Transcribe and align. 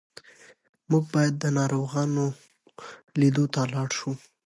موږ 0.89 1.03
باید 1.13 1.33
د 1.39 1.45
ناروغانو 1.57 2.25
لیدو 3.19 3.45
ته 3.53 3.61
لاړ 3.73 3.89
شو. 3.97 4.11